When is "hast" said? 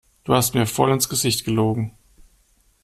0.33-0.55